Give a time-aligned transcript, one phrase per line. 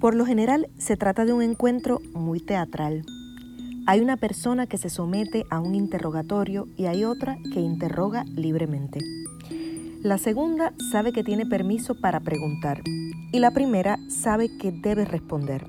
[0.00, 3.04] Por lo general se trata de un encuentro muy teatral.
[3.84, 9.00] Hay una persona que se somete a un interrogatorio y hay otra que interroga libremente.
[10.02, 12.80] La segunda sabe que tiene permiso para preguntar
[13.32, 15.66] y la primera sabe que debe responder.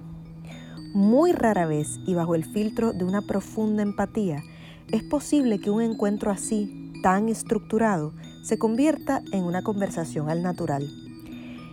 [0.93, 4.43] Muy rara vez y bajo el filtro de una profunda empatía,
[4.91, 10.88] es posible que un encuentro así, tan estructurado, se convierta en una conversación al natural.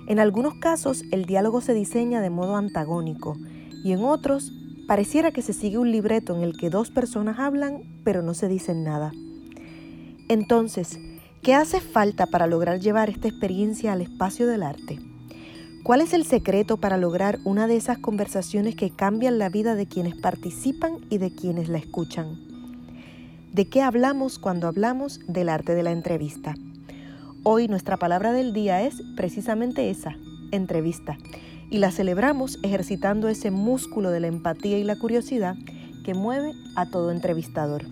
[0.07, 3.37] En algunos casos el diálogo se diseña de modo antagónico
[3.83, 4.53] y en otros
[4.87, 8.47] pareciera que se sigue un libreto en el que dos personas hablan pero no se
[8.47, 9.13] dicen nada.
[10.29, 10.99] Entonces,
[11.43, 14.99] ¿qué hace falta para lograr llevar esta experiencia al espacio del arte?
[15.83, 19.87] ¿Cuál es el secreto para lograr una de esas conversaciones que cambian la vida de
[19.87, 22.41] quienes participan y de quienes la escuchan?
[23.53, 26.55] ¿De qué hablamos cuando hablamos del arte de la entrevista?
[27.49, 30.17] Hoy nuestra palabra del día es precisamente esa,
[30.51, 31.17] entrevista,
[31.71, 35.55] y la celebramos ejercitando ese músculo de la empatía y la curiosidad
[36.05, 37.83] que mueve a todo entrevistador.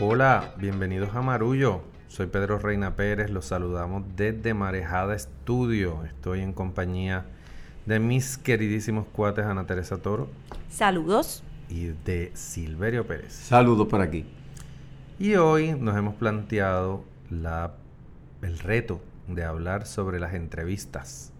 [0.00, 6.04] Hola, bienvenidos a Marullo, soy Pedro Reina Pérez, los saludamos desde Marejada Estudio.
[6.04, 7.24] Estoy en compañía
[7.86, 10.28] de mis queridísimos cuates Ana Teresa Toro.
[10.68, 11.42] Saludos.
[11.70, 13.32] Y de Silverio Pérez.
[13.32, 14.26] Saludos por aquí.
[15.20, 17.74] Y hoy nos hemos planteado la,
[18.40, 21.30] el reto de hablar sobre las entrevistas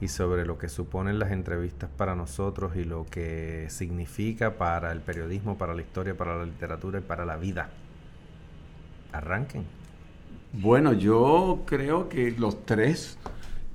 [0.00, 5.00] y sobre lo que suponen las entrevistas para nosotros y lo que significa para el
[5.00, 7.70] periodismo, para la historia, para la literatura y para la vida.
[9.10, 9.64] Arranquen.
[10.52, 13.18] Bueno, yo creo que los tres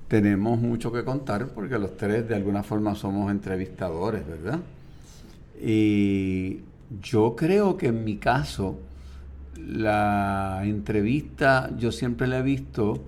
[0.08, 4.62] tenemos mucho que contar porque los tres de alguna forma somos entrevistadores, ¿verdad?
[5.62, 6.62] Y
[7.02, 8.80] yo creo que en mi caso,
[9.58, 13.04] la entrevista yo siempre la he visto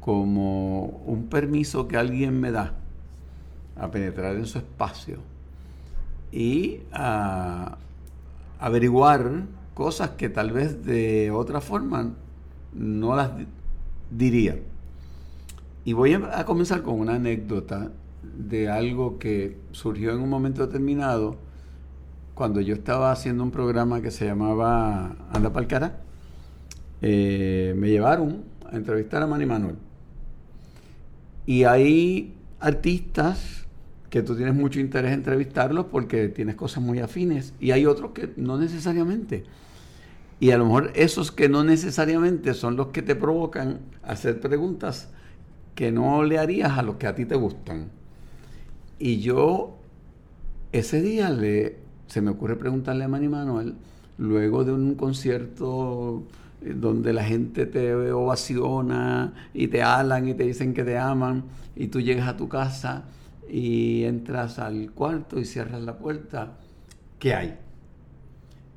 [0.00, 2.74] como un permiso que alguien me da
[3.76, 5.18] a penetrar en su espacio
[6.32, 7.76] y a
[8.58, 9.44] averiguar
[9.74, 12.12] cosas que tal vez de otra forma
[12.74, 13.30] no las
[14.10, 14.58] diría.
[15.84, 17.90] Y voy a comenzar con una anécdota
[18.22, 21.36] de algo que surgió en un momento determinado
[22.34, 26.00] cuando yo estaba haciendo un programa que se llamaba Anda Pa'l Cara.
[27.00, 29.76] Eh, me llevaron a entrevistar a Manny Manuel.
[31.46, 33.66] Y hay artistas
[34.08, 38.12] que tú tienes mucho interés en entrevistarlos porque tienes cosas muy afines y hay otros
[38.12, 39.44] que no necesariamente.
[40.38, 45.08] Y a lo mejor esos que no necesariamente son los que te provocan hacer preguntas
[45.74, 47.90] que no le harías a los que a ti te gustan.
[48.98, 49.78] Y yo
[50.72, 51.78] ese día le,
[52.12, 53.74] se me ocurre preguntarle a Manny Manuel,
[54.18, 56.24] luego de un concierto
[56.60, 61.44] eh, donde la gente te ovaciona y te alan y te dicen que te aman,
[61.74, 63.04] y tú llegas a tu casa
[63.48, 66.58] y entras al cuarto y cierras la puerta,
[67.18, 67.58] ¿qué hay?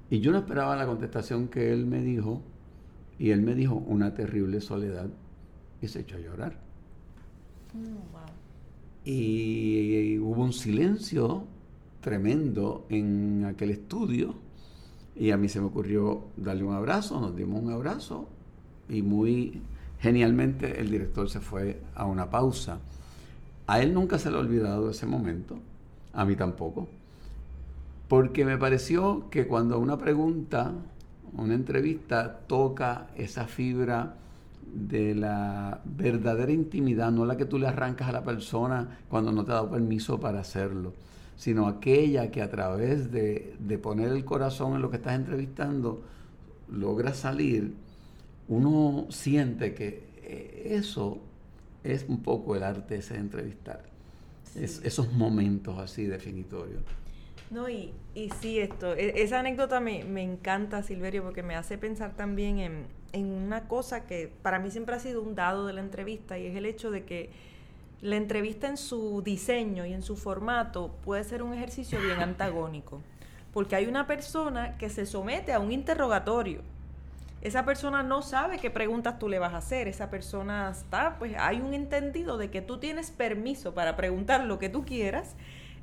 [0.10, 2.42] Y yo no esperaba la contestación que él me dijo,
[3.20, 5.10] y él me dijo una terrible soledad,
[5.82, 6.58] y se echó a llorar.
[7.74, 11.48] Mm, y, hubo un silencio
[12.06, 14.36] tremendo en aquel estudio,
[15.18, 18.30] y a mí se me ocurrió darle un abrazo, nos dimos un abrazo,
[18.88, 19.62] y muy
[20.00, 22.78] genialmente el director se fue a una pausa.
[23.66, 25.58] A él nunca se le ha olvidado ese momento,
[26.14, 26.88] a mí tampoco
[28.08, 30.74] porque me pareció que cuando una pregunta,
[31.36, 34.16] una entrevista toca esa fibra
[34.74, 39.44] de la verdadera intimidad, no la que tú le arrancas a la persona cuando no
[39.44, 40.94] te ha dado permiso para hacerlo,
[41.36, 46.02] sino aquella que a través de, poner el corazón en lo que estás entrevistando
[46.70, 47.74] logra salir,
[48.48, 51.20] uno siente que eh, eso
[51.84, 53.84] es un poco el arte de entrevistar,
[54.56, 56.82] es, esos momentos así definitorios.
[57.52, 62.16] No, y, y sí, esto, e, esa anécdota me, encanta, Silverio, porque me hace pensar
[62.16, 65.82] también en, en una cosa que para mí siempre ha sido un dado de la
[65.82, 67.30] entrevista, y es el hecho de que
[68.02, 73.02] la entrevista en su diseño y en su formato puede ser un ejercicio bien antagónico,
[73.54, 76.62] porque hay una persona que se somete a un interrogatorio.
[77.42, 81.36] Esa persona no sabe qué preguntas tú le vas a hacer, esa persona está, pues
[81.38, 85.36] hay un entendido de que tú tienes permiso para preguntar lo que tú quieras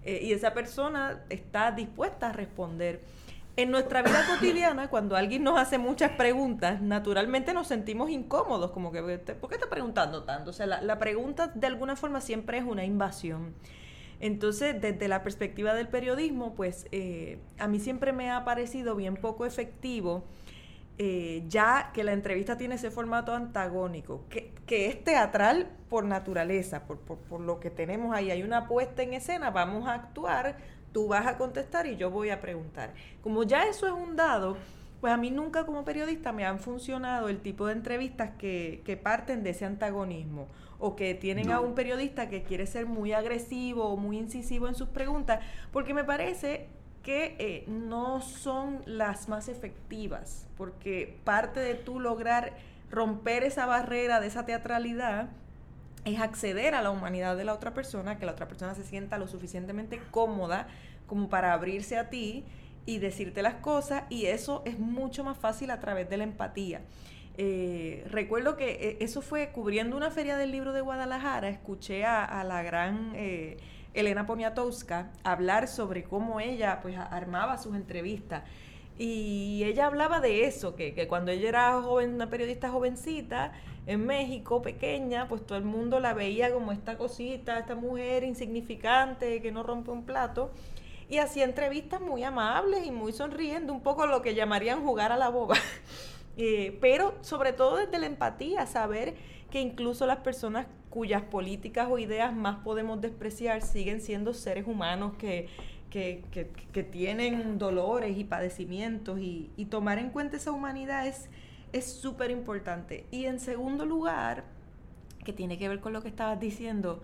[0.05, 3.01] eh, y esa persona está dispuesta a responder.
[3.55, 8.91] En nuestra vida cotidiana, cuando alguien nos hace muchas preguntas, naturalmente nos sentimos incómodos, como
[8.91, 10.51] que, ¿por qué está preguntando tanto?
[10.51, 13.55] O sea, la, pregunta de alguna forma siempre es una invasión.
[14.21, 19.17] Entonces, desde la perspectiva del periodismo, pues eh, a mí siempre me ha parecido bien
[19.17, 20.25] poco efectivo
[20.99, 26.99] eh, ya que la entrevista tiene ese formato antagónico, que, es teatral por naturaleza, por,
[26.99, 28.31] por, lo que tenemos ahí.
[28.31, 30.57] Hay una puesta en escena, vamos a actuar,
[30.93, 32.95] tú vas a contestar y yo voy a preguntar.
[33.23, 34.57] Como ya eso es un dado,
[35.01, 38.97] pues a mí nunca como periodista me han funcionado el tipo de entrevistas que, que
[38.97, 40.49] parten de ese antagonismo
[40.79, 44.75] o que tienen a un periodista que quiere ser muy agresivo o muy incisivo en
[44.75, 45.41] sus preguntas,
[45.73, 46.67] porque me parece
[47.03, 52.57] que eh, no son las más efectivas, porque parte de tú lograr
[52.91, 55.31] romper esa barrera de esa teatralidad
[56.05, 59.19] es acceder a la humanidad de la otra persona, que la otra persona se sienta
[59.19, 60.67] lo suficientemente cómoda
[61.07, 62.45] como para abrirse a ti
[62.87, 66.81] y decirte las cosas, y eso es mucho más fácil a través de la empatía.
[67.39, 72.45] Eh, recuerdo que eh, eso fue cubriendo una feria del libro de Guadalajara, escuché a,
[72.45, 73.57] la gran eh,
[73.95, 78.43] Elena Poniatowska hablar sobre cómo ella pues armaba sus entrevistas.
[78.99, 83.53] Y ella hablaba de eso, que, que, cuando ella era joven, una periodista jovencita
[83.87, 89.41] en México, pequeña, pues todo el mundo la veía como esta cosita, esta mujer insignificante
[89.43, 90.51] que no rompe un plato.
[91.09, 95.17] Y hacía entrevistas muy amables y muy sonriendo, un poco lo que llamarían jugar a
[95.17, 95.57] la boba.
[96.39, 99.17] Eh, pero sobre todo desde la empatía, saber
[99.51, 105.13] que incluso las personas cuyas políticas o ideas más podemos despreciar siguen siendo seres humanos
[105.19, 105.51] que,
[105.93, 106.25] que,
[106.73, 113.05] que, tienen dolores y padecimientos y, y, tomar en cuenta esa humanidad es súper importante.
[113.11, 114.45] Y en segundo lugar,
[115.23, 117.03] que tiene que ver con lo que estabas diciendo,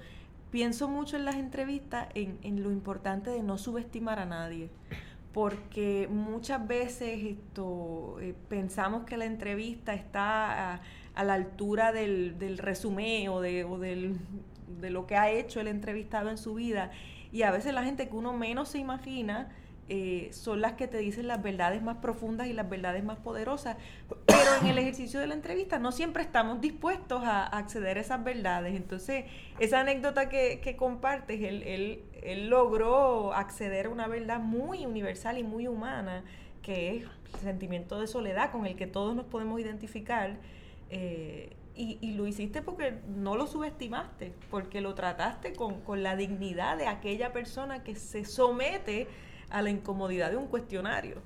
[0.50, 4.70] pienso mucho en las entrevistas en, en lo importante de no subestimar a nadie
[5.34, 10.80] porque muchas veces esto, eh, pensamos que la entrevista está
[11.14, 14.16] a, la altura del, del resumen o, de, o del,
[14.80, 16.90] de lo que ha hecho el entrevistado en su vida
[17.32, 19.48] y a veces la gente que uno menos se imagina
[19.90, 23.76] eh, son las que te dicen las verdades más profundas y las verdades más poderosas.
[24.26, 28.22] Pero en el ejercicio de la entrevista no siempre estamos dispuestos a, acceder a esas
[28.22, 28.76] verdades.
[28.76, 29.24] Entonces,
[29.58, 35.38] esa anécdota que, que compartes, él, él, él, logró acceder a una verdad muy universal
[35.38, 36.22] y muy humana,
[36.60, 37.04] que es
[37.34, 40.36] el sentimiento de soledad con el que todos nos podemos identificar.
[40.90, 46.16] Eh, y, y, lo hiciste porque no lo subestimaste, porque lo trataste con, con la
[46.16, 49.06] dignidad de aquella persona que se somete
[49.48, 51.22] a la incomodidad de un cuestionario.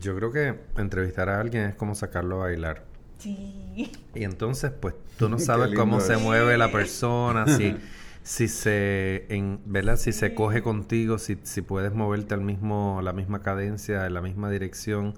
[0.00, 2.84] Yo creo que entrevistar a alguien es como sacarlo a bailar.
[3.18, 3.90] Sí.
[4.14, 7.76] Y entonces, pues, tú no sabes cómo se mueve la persona, si,
[8.22, 9.96] si se, en, ¿verdad?
[9.96, 14.20] Si se coge contigo, si, si puedes moverte al mismo, la misma cadencia, en la
[14.20, 15.14] misma dirección,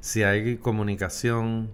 [0.00, 1.70] si hay comunicación.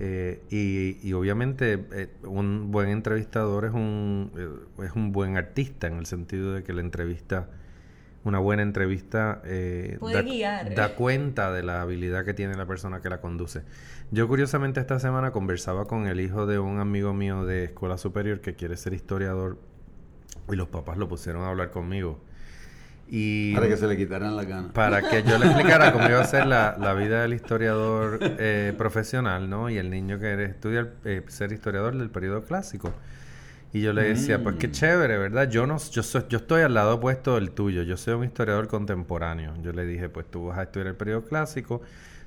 [0.00, 5.86] Eh, y, y, obviamente eh, un buen entrevistador es un, eh, es un buen artista
[5.86, 7.48] en el sentido de que la entrevista
[8.24, 13.08] una buena entrevista eh, da, da, cuenta de la habilidad que tiene la persona que
[13.08, 13.62] la conduce.
[14.10, 18.40] Yo curiosamente esta semana conversaba con el hijo de un amigo mío de escuela superior
[18.40, 19.58] que quiere ser historiador
[20.48, 22.20] y los papás lo pusieron a hablar conmigo.
[23.14, 24.72] Y para que se le quitaran la ganas.
[24.72, 28.72] Para que yo le explicara cómo iba a ser la, la vida del historiador eh,
[28.78, 29.68] profesional, ¿no?
[29.68, 32.90] Y el niño que estudia eh, ser historiador del periodo clásico.
[33.74, 34.72] Y yo le decía, pues qué mm.
[34.72, 35.50] chévere, ¿verdad?
[35.50, 37.82] Yo no, yo soy, yo estoy al lado opuesto del tuyo.
[37.82, 39.56] Yo soy un historiador contemporáneo.
[39.62, 41.82] Yo le dije, pues tú vas a estudiar el periodo clásico,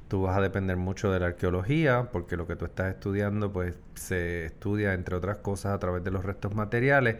[0.07, 3.73] tú vas a depender mucho de la arqueología, porque lo que tú estás estudiando, pues
[3.95, 7.15] se estudia, entre otras cosas, a través de los restos materiales.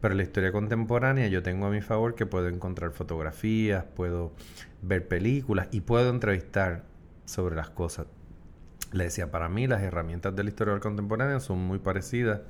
[0.00, 4.32] Pero la historia contemporánea yo tengo a mi favor que puedo encontrar fotografías, puedo
[4.82, 6.84] ver películas y puedo entrevistar
[7.24, 8.06] sobre las cosas.
[8.92, 12.40] Le decía, para mí las herramientas del historiador contemporáneo son muy parecidas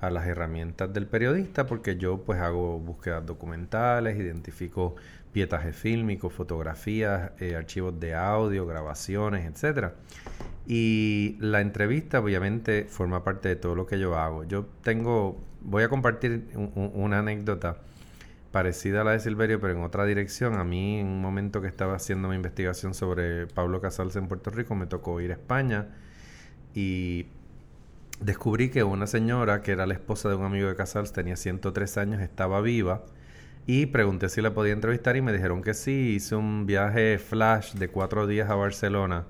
[0.00, 4.94] a las herramientas del periodista porque yo pues hago búsquedas documentales, identifico
[5.32, 9.94] pietajes fílmicos, fotografías, eh, archivos de audio, grabaciones, etcétera.
[10.66, 14.44] Y la entrevista obviamente forma parte de todo lo que yo hago.
[14.44, 17.76] Yo tengo, voy a compartir una anécdota
[18.52, 20.54] parecida a la de Silverio, pero en otra dirección.
[20.54, 24.50] A mí en un momento que estaba haciendo mi investigación sobre Pablo Casals en Puerto
[24.50, 25.88] Rico, me tocó ir a España
[26.74, 27.26] y
[28.20, 31.98] descubrí que una señora que era la esposa de un amigo de Casals tenía 103
[31.98, 33.04] años, estaba viva
[33.66, 36.14] y pregunté si la podía entrevistar y me dijeron que sí.
[36.16, 39.26] Hice un viaje flash de cuatro días a Barcelona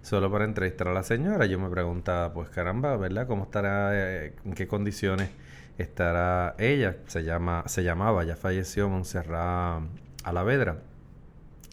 [0.00, 1.44] solo para entrevistar a la señora.
[1.46, 3.26] Yo me preguntaba, pues caramba, ¿verdad?
[3.26, 3.90] ¿Cómo estará?
[3.92, 5.28] Eh, ¿En qué condiciones
[5.78, 6.96] estará ella?
[7.06, 9.82] Se, llama, se llamaba, ya falleció Montserrat
[10.24, 10.78] Alavedra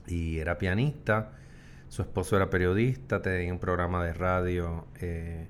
[0.08, 1.32] y era pianista.
[1.90, 4.88] Su esposo era periodista, tenía un programa de radio.
[5.00, 5.48] Eh,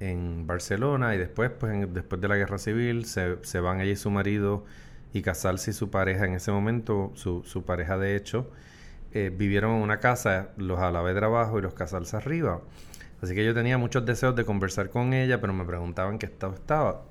[0.00, 3.96] en Barcelona y después, pues después de la guerra civil, se, se, van ella y
[3.96, 4.64] su marido
[5.12, 8.50] y casarse y su pareja en ese momento, su, su pareja de hecho,
[9.12, 12.60] eh, vivieron en una casa, los Alavedra abajo y los Casals arriba.
[13.22, 16.54] Así que yo tenía muchos deseos de conversar con ella, pero me preguntaban qué estado
[16.54, 17.02] estaba.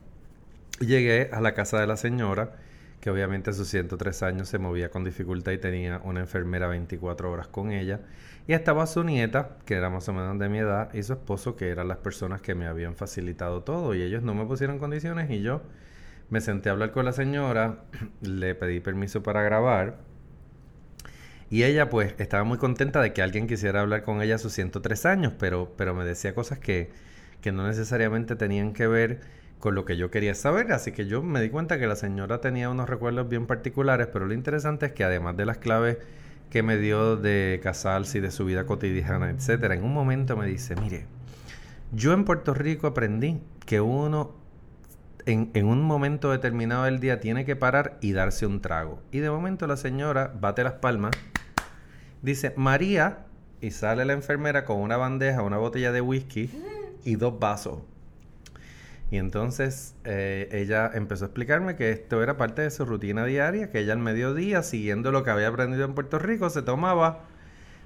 [0.80, 2.54] Llegué a la casa de la señora,
[3.00, 7.32] que obviamente a sus 103 años se movía con dificultad y tenía una enfermera 24
[7.32, 8.02] horas con ella.
[8.48, 11.56] Y estaba su nieta, que era más o menos de mi edad, y su esposo,
[11.56, 13.94] que eran las personas que me habían facilitado todo.
[13.94, 15.62] Y ellos no me pusieron condiciones y yo
[16.30, 17.84] me senté a hablar con la señora,
[18.22, 19.98] le pedí permiso para grabar.
[21.50, 24.54] Y ella pues estaba muy contenta de que alguien quisiera hablar con ella a sus
[24.54, 26.92] 103 años, pero, pero me decía cosas que,
[27.42, 29.22] que no necesariamente tenían que ver
[29.64, 30.74] con lo que yo quería saber.
[30.74, 34.26] Así que yo me di cuenta que la señora tenía unos recuerdos bien particulares, pero
[34.26, 36.00] lo interesante es que además de las claves
[36.50, 39.76] que me dio de casarse y de su vida cotidiana, etcétera.
[39.76, 41.06] En un momento me dice, mire,
[41.94, 44.36] yo en Puerto Rico aprendí que uno
[45.26, 49.02] en, en, un momento determinado del día tiene que parar y darse un trago.
[49.14, 51.14] Y de momento la señora bate las palmas,
[52.22, 53.28] dice, María,
[53.62, 56.52] y sale la enfermera con una bandeja, una botella de whisky
[57.06, 57.93] y dos vasos.
[59.12, 63.70] Y entonces eh, ella empezó a explicarme que esto era parte de su rutina diaria,
[63.70, 67.26] que ella al mediodía, siguiendo lo que había aprendido en Puerto Rico, se tomaba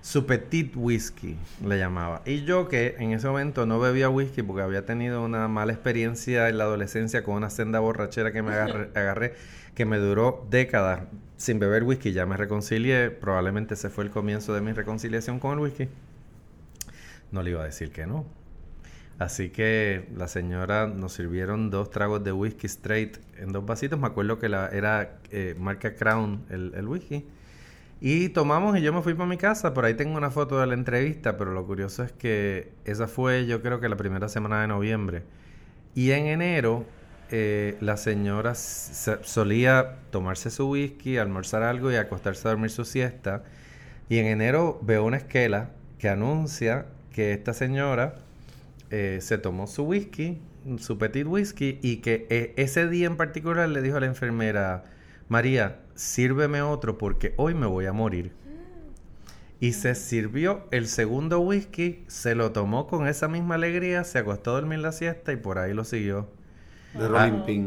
[0.01, 2.21] su petit whisky, le llamaba.
[2.25, 6.47] Y yo que en ese momento no bebía whisky porque había tenido una mala experiencia
[6.47, 9.33] en la adolescencia con una senda borrachera que me agarré, agarré
[9.75, 11.01] que me duró décadas
[11.35, 15.53] sin beber whisky, ya me reconcilié, probablemente ese fue el comienzo de mi reconciliación con
[15.53, 15.89] el whisky.
[17.31, 18.25] No le iba a decir que no,
[19.19, 23.99] Así que la señora nos sirvieron dos tragos de whisky straight en dos vasitos.
[23.99, 27.25] Me acuerdo que la, era eh, marca Crown el, whisky.
[27.99, 29.73] Y tomamos y yo me fui para mi casa.
[29.73, 33.47] Por ahí tengo una foto de la entrevista, pero lo curioso es que esa fue
[33.47, 35.23] yo creo que la primera semana de noviembre.
[35.95, 36.85] Y en enero
[37.31, 43.43] eh, la señora solía tomarse su whisky, almorzar algo y acostarse a dormir su siesta.
[44.09, 48.26] Y en enero veo una esquela que anuncia que esta señora
[48.91, 50.39] eh, se tomó su whisky,
[50.77, 54.83] su petit whisky, y que eh, ese día en particular le dijo a la enfermera,
[55.29, 58.31] María, sírveme otro porque hoy me voy a morir.
[59.59, 64.51] Y se sirvió el segundo whisky, se lo tomó con esa misma alegría, se acostó
[64.51, 66.27] a dormir la siesta y por ahí lo siguió.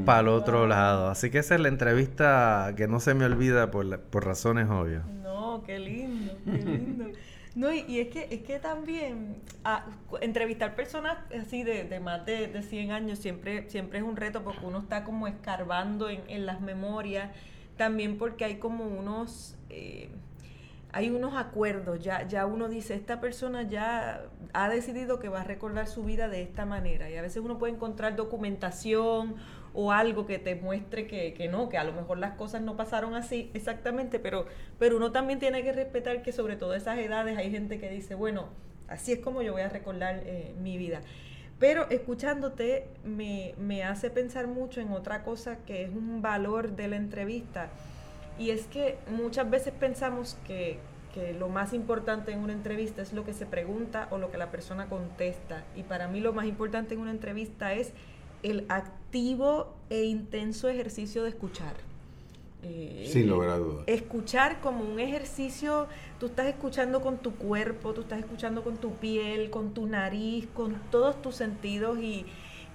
[0.04, 1.08] Para el otro lado.
[1.08, 5.06] Así que esa es la entrevista que no se me olvida por, por razones obvias.
[5.22, 7.04] No, qué lindo, qué lindo.
[7.56, 9.86] No, y, es que es que también ah,
[10.20, 14.64] entrevistar personas así de, más de, de, 100 años siempre, siempre es un reto porque
[14.64, 17.30] uno está como escarbando en, en las memorias,
[17.76, 19.56] también porque hay como unos...
[19.68, 20.10] Eh,
[20.92, 25.44] hay unos acuerdos, ya, ya uno dice, esta persona ya ha decidido que va a
[25.44, 27.08] recordar su vida de esta manera.
[27.08, 29.36] Y a veces uno puede encontrar documentación
[29.82, 32.76] o algo que te muestre que, que, no, que a lo mejor las cosas no
[32.76, 34.44] pasaron así exactamente, pero,
[34.78, 38.14] pero uno también tiene que respetar que sobre todo esas edades hay gente que dice,
[38.14, 38.48] bueno,
[38.88, 41.00] así es como yo voy a recordar eh, mi vida.
[41.58, 46.88] Pero escuchándote me, me hace pensar mucho en otra cosa que es un valor de
[46.88, 47.70] la entrevista.
[48.38, 50.78] Y es que muchas veces pensamos que,
[51.14, 54.36] que lo más importante en una entrevista es lo que se pregunta o lo que
[54.36, 55.64] la persona contesta.
[55.74, 57.94] Y para mí lo más importante en una entrevista es
[58.42, 61.74] el activo e intenso ejercicio de escuchar.
[62.62, 63.84] Eh, Sin lugar a dudas.
[63.86, 65.86] Escuchar como un ejercicio,
[66.18, 70.46] tú estás escuchando con tu cuerpo, tú estás escuchando con tu piel, con tu nariz,
[70.52, 72.26] con todos tus sentidos y,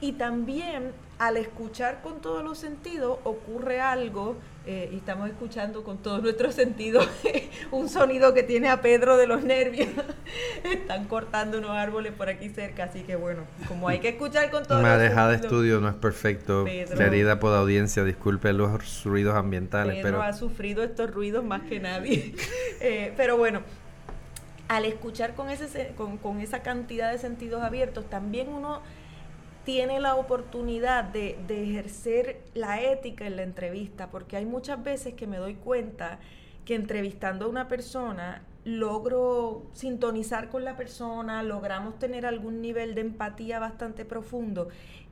[0.02, 4.36] y también al escuchar con todos los sentidos ocurre algo
[4.68, 7.08] eh, y estamos escuchando con todos nuestros sentidos
[7.72, 9.90] un sonido que tiene a Pedro de los nervios.
[10.64, 14.64] Están cortando unos árboles por aquí cerca, así que bueno, como hay que escuchar con
[14.64, 16.66] todos Una dejada de estudio no es perfecto.
[16.66, 19.98] Querida por audiencia, disculpe los ruidos ambientales.
[19.98, 22.34] Pedro pero ha sufrido estos ruidos más que nadie.
[22.82, 23.62] Eh, pero bueno,
[24.68, 28.82] al escuchar con, ese, con, con esa cantidad de sentidos abiertos, también uno
[29.66, 35.16] tiene la oportunidad de, de, ejercer la ética en la entrevista, porque hay muchas veces
[35.16, 36.20] que me doy cuenta
[36.64, 43.02] que entrevistando a una persona logro sintonizar con la persona, logramos tener algún nivel de
[43.02, 44.70] empatía bastante profundo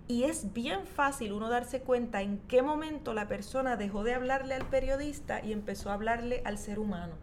[0.07, 4.53] y es bien fácil uno darse cuenta en qué momento la persona dejó de hablarle
[4.53, 7.13] al periodista y empezó a hablarle al ser humano.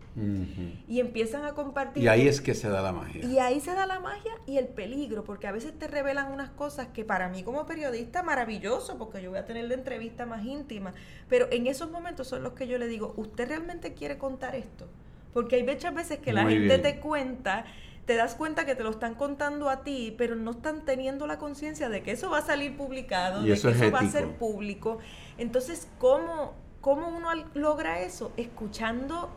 [0.88, 2.02] Y empiezan a compartir.
[2.02, 3.24] Y ahí es que se da la magia.
[3.24, 6.50] Y ahí se da la magia y el peligro, porque a veces te revelan unas
[6.50, 10.44] cosas que para mí como periodista maravilloso, porque yo voy a tener la entrevista más
[10.44, 10.94] íntima,
[11.28, 14.88] pero en esos momentos son los que yo le digo, ¿usted realmente quiere contar esto?
[15.32, 17.64] Porque hay muchas veces que la gente te cuenta
[18.10, 21.38] te das cuenta que te lo están contando a ti, pero no están teniendo la
[21.38, 24.98] conciencia de que eso va a salir publicado, de que eso va a ser público.
[25.38, 28.32] Entonces, ¿cómo, ¿cómo uno logra eso?
[28.36, 29.30] Escuchando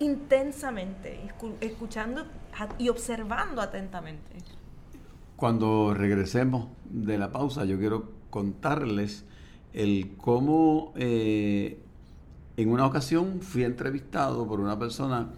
[0.00, 1.20] intensamente,
[1.60, 2.26] escuchando
[2.76, 4.32] y observando atentamente.
[5.36, 9.26] cuando regresemos de la pausa, yo quiero contarles
[9.72, 11.78] el cómo eh,
[12.56, 15.28] en una ocasión fui entrevistado por una persona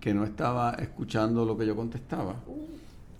[0.00, 2.36] que no estaba escuchando lo que yo contestaba.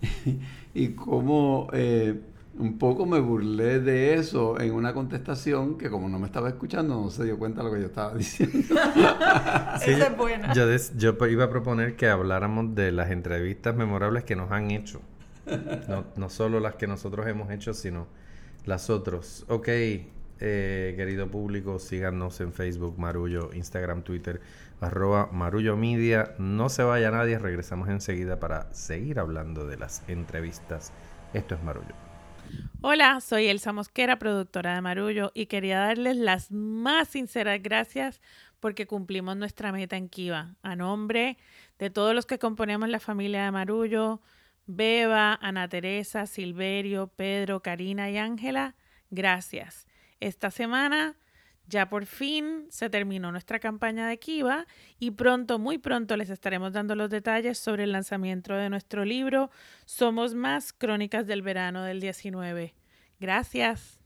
[0.75, 2.21] y cómo eh,
[2.59, 7.01] un poco me burlé de eso en una contestación que como no me estaba escuchando
[7.01, 8.75] no se dio cuenta de lo que yo estaba diciendo.
[9.83, 10.53] Esa es buena.
[10.53, 10.65] Yo,
[10.97, 15.01] yo iba a proponer que habláramos de las entrevistas memorables que nos han hecho.
[15.89, 18.07] No, no solo las que nosotros hemos hecho, sino
[18.65, 19.45] las otras.
[19.49, 19.69] Ok,
[20.41, 24.41] eh, querido público, síganos en Facebook, Marullo, Instagram, Twitter,
[24.81, 26.35] arroba Marullo Media.
[26.39, 30.93] No se vaya nadie, regresamos enseguida para seguir hablando de las entrevistas.
[31.33, 31.95] Esto es Marullo.
[32.83, 38.21] Hola, soy Elsa Mosquera, productora de Marullo, y quería darles las más sinceras gracias
[38.61, 40.55] porque cumplimos nuestra meta en Kiva.
[40.63, 41.39] A nombre
[41.79, 44.21] de todos los que componemos la familia de Marullo,
[44.67, 48.75] Beba, Ana Teresa, Silverio, Pedro, Karina y Ángela,
[49.11, 49.87] gracias.
[50.21, 51.17] Esta semana
[51.67, 54.67] ya por fin se terminó nuestra campaña de Kiva
[54.99, 59.51] y pronto, muy pronto les estaremos dando los detalles sobre el lanzamiento de nuestro libro
[59.87, 62.75] Somos Más Crónicas del Verano del 19.
[63.19, 63.99] Gracias.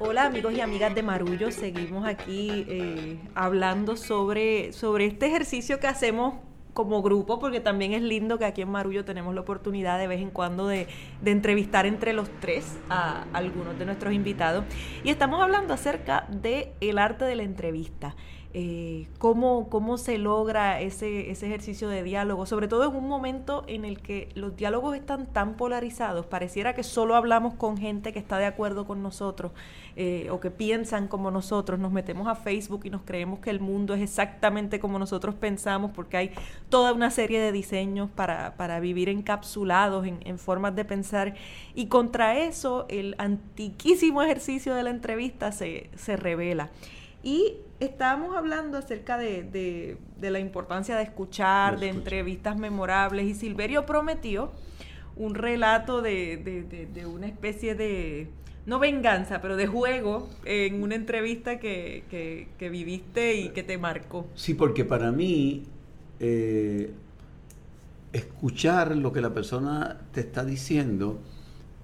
[0.00, 5.88] Hola amigos y amigas de Marullo, seguimos aquí eh, hablando sobre, sobre este ejercicio que
[5.88, 6.36] hacemos
[6.78, 10.20] como grupo, porque también es lindo que aquí en Marullo tenemos la oportunidad de vez
[10.20, 10.86] en cuando de,
[11.24, 14.64] entrevistar entre los tres a algunos de nuestros invitados.
[15.02, 18.14] Y estamos hablando acerca del el arte de la entrevista.
[18.54, 23.62] Eh, cómo, cómo se logra ese, ese ejercicio de diálogo, sobre todo en un momento
[23.66, 28.18] en el que los diálogos están tan polarizados, pareciera que solo hablamos con gente que
[28.18, 29.52] está de acuerdo con nosotros
[29.96, 33.60] eh, o que piensan como nosotros, nos metemos a Facebook y nos creemos que el
[33.60, 36.30] mundo es exactamente como nosotros pensamos porque hay
[36.70, 41.34] toda una serie de diseños para, para vivir encapsulados en, en formas de pensar
[41.74, 46.70] y contra eso el antiquísimo ejercicio de la entrevista se, se revela.
[47.22, 54.52] Y estábamos hablando acerca de, la importancia de escuchar, de entrevistas memorables, y Silverio prometió
[55.16, 58.28] un relato de, una especie de,
[58.66, 64.26] no venganza, pero de juego en una entrevista que, viviste y que te marcó.
[64.34, 65.64] Sí, porque para mí
[66.20, 66.92] eh,
[68.12, 71.20] escuchar lo que la persona te está diciendo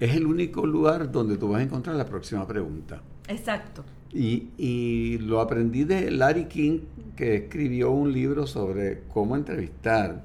[0.00, 3.00] es el único lugar donde tú vas a encontrar la próxima pregunta.
[3.28, 3.84] Exacto.
[4.14, 6.80] Y, lo aprendí de Larry King,
[7.16, 10.22] que escribió un libro sobre cómo entrevistar.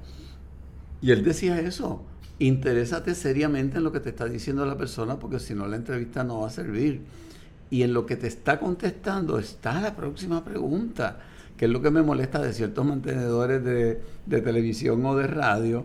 [1.02, 2.04] Y él decía eso,
[2.38, 6.22] interésate seriamente en lo que te está diciendo la persona, porque si no la entrevista
[6.22, 7.02] no va a servir.
[7.68, 11.18] Y en lo que te está contestando está la próxima pregunta,
[11.56, 15.84] que es lo que me molesta de ciertos mantenedores de, de televisión o de radio,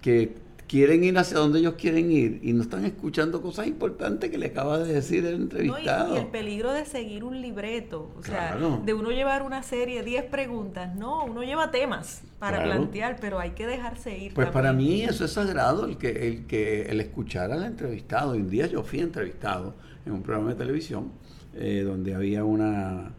[0.00, 0.36] que
[0.70, 4.46] quieren ir hacia donde ellos quieren ir y no están escuchando cosas importantes que le
[4.46, 6.14] acaba de decir el entrevistado.
[6.14, 10.26] y, el peligro de seguir un libreto, o sea, de uno llevar una serie, 10
[10.26, 14.32] preguntas, no, uno lleva temas para plantear, pero hay que dejarse ir.
[14.32, 18.34] Pues para mí eso es sagrado, el que, el que el escuchar al entrevistado.
[18.34, 19.74] Un día yo fui entrevistado
[20.06, 21.10] en un programa de televisión
[21.52, 23.10] eh, donde había una,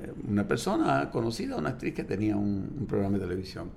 [0.00, 3.72] eh, una persona conocida, una actriz que tenía un programa de televisión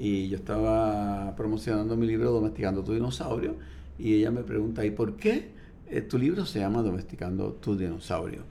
[0.00, 3.54] y yo estaba promocionando mi libro Domesticando tu dinosaurio
[3.98, 5.50] y ella me pregunta, ¿y por qué
[5.90, 8.44] eh, tu libro se llama Domesticando tu dinosaurio?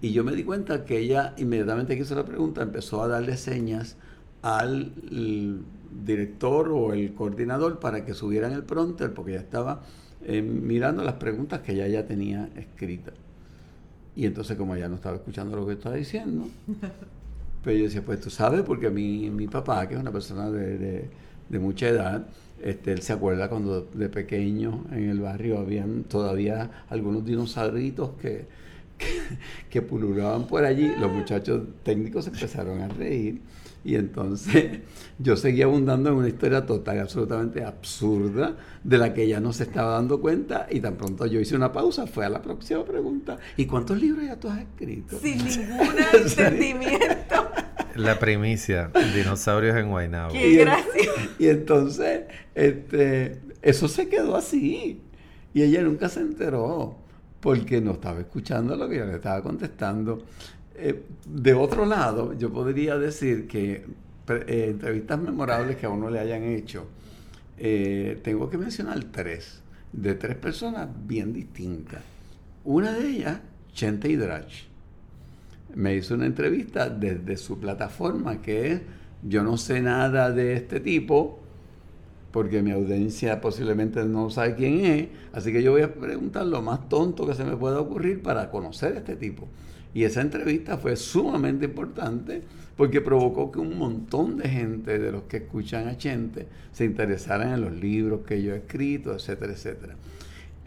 [0.00, 3.36] Y yo me di cuenta que ella inmediatamente que hizo la pregunta empezó a darle
[3.36, 3.96] señas
[4.40, 4.90] al
[6.04, 9.82] director o el coordinador para que subieran el pronter porque ya estaba
[10.24, 13.14] eh, mirando las preguntas que ella ya tenía escritas.
[14.14, 16.48] Y entonces como ella no estaba escuchando lo que estaba diciendo,
[17.66, 21.10] Pero yo decía, pues tú sabes, porque mi, mi papá, que es una persona de,
[21.58, 22.28] mucha edad,
[22.62, 28.46] este, él se acuerda cuando de pequeño en el barrio habían todavía algunos dinosauritos que,
[29.68, 30.92] que, pululaban por allí.
[31.00, 33.40] Los muchachos técnicos empezaron a reír.
[33.84, 34.82] Y entonces
[35.18, 39.64] yo seguía abundando en una historia total, absolutamente absurda, de la que ella no se
[39.64, 40.68] estaba dando cuenta.
[40.70, 43.38] Y tan pronto yo hice una pausa, fue a la próxima pregunta.
[43.56, 45.18] ¿Y cuántos libros ya tú has escrito?
[45.18, 47.45] Sin ningún entendimiento.
[47.96, 50.32] La primicia, dinosaurios en Guaynabo.
[50.32, 51.12] ¡Qué gracia!
[51.38, 52.22] Y entonces,
[52.54, 55.02] este, eso se quedó así.
[55.54, 56.96] Y ella nunca se enteró
[57.40, 60.24] porque no estaba escuchando lo que yo le estaba contestando.
[60.74, 63.84] Eh, de otro lado, yo podría decir que
[64.28, 66.86] eh, entrevistas memorables que a uno le hayan hecho,
[67.56, 72.02] eh, tengo que mencionar tres, de tres personas bien distintas.
[72.64, 73.40] Una de ellas,
[73.72, 74.66] Chente Hidrach
[75.76, 78.80] me hizo una entrevista desde su plataforma, que es,
[79.22, 81.38] yo no sé nada de este tipo,
[82.32, 86.62] porque mi audiencia posiblemente no sabe quién es, así que yo voy a preguntar lo
[86.62, 89.48] más tonto que se me pueda ocurrir para conocer a este tipo.
[89.92, 92.42] Y esa entrevista fue sumamente importante
[92.76, 97.52] porque provocó que un montón de gente de los que escuchan a Chente se interesaran
[97.52, 99.94] en los libros que yo he escrito, etcétera, etcétera.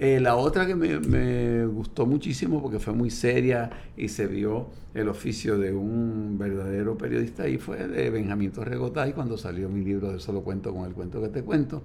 [0.01, 5.09] Eh, la otra que me, gustó muchísimo porque fue muy seria y se vio el
[5.09, 10.19] oficio de un verdadero periodista ahí fue de Benjamín Torregotay cuando salió mi libro de
[10.21, 11.83] Solo Cuento con el Cuento que te cuento.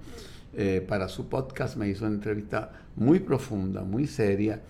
[0.53, 4.61] Eh, para su podcast me hizo una entrevista muy profunda, muy seria,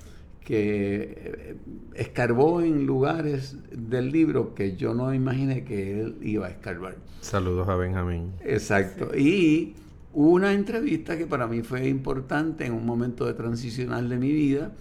[0.44, 1.56] que eh,
[1.94, 6.96] escarbó en lugares del libro que yo no imaginé que él iba a escarbar.
[7.22, 8.32] Saludos a Benjamín.
[8.44, 9.16] Exacto.
[9.16, 9.76] Y
[10.16, 14.72] una entrevista que para mí fue importante en un momento de transicional de mi vida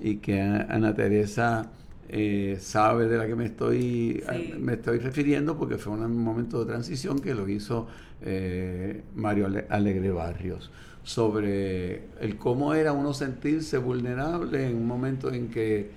[0.00, 1.68] y que Ana Teresa
[2.08, 4.22] eh, sabe de la que me estoy,
[4.60, 7.88] me estoy refiriendo porque fue un momento de transición que lo hizo
[8.22, 10.70] eh, Mario Alegre Barrios.
[11.02, 15.90] Sobre el cómo era uno sentirse vulnerable en un momento en que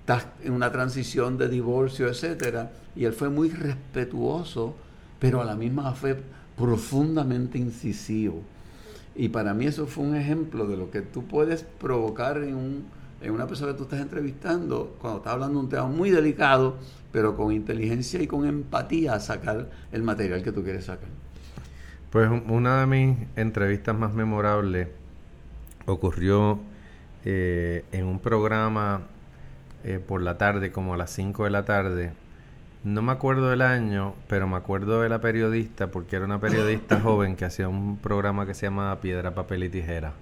[0.00, 4.76] estás en una transición de divorcio, etcétera, y él fue muy respetuoso,
[5.18, 6.18] pero a la misma vez
[6.62, 8.40] profundamente incisivo.
[9.16, 12.84] Y para mí eso fue un ejemplo de lo que tú puedes provocar en, un,
[13.20, 16.76] en una persona que tú estás entrevistando cuando estás hablando de un tema muy delicado,
[17.10, 21.08] pero con inteligencia y con empatía sacar el material que tú quieres sacar.
[22.10, 24.86] Pues una de mis entrevistas más memorables
[25.86, 26.60] ocurrió
[27.24, 29.08] eh, en un programa
[29.82, 32.12] eh, por la tarde, como a las 5 de la tarde,
[32.84, 37.00] no me acuerdo del año, pero me acuerdo de la periodista porque era una periodista
[37.02, 40.12] joven que hacía un programa que se llamaba Piedra, Papel y Tijera.